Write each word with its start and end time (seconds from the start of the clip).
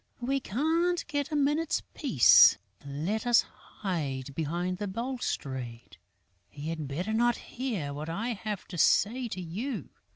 We 0.19 0.39
can't 0.39 1.05
get 1.07 1.31
a 1.31 1.35
minute's 1.35 1.81
peace. 1.93 2.57
Let 2.83 3.27
us 3.27 3.43
hide 3.43 4.33
behind 4.33 4.79
the 4.79 4.87
balustrade. 4.87 5.97
He 6.49 6.69
had 6.69 6.87
better 6.87 7.13
not 7.13 7.35
hear 7.37 7.93
what 7.93 8.09
I 8.09 8.29
have 8.29 8.67
to 8.69 8.79
say 8.79 9.27
to 9.27 9.39
you." 9.39 9.89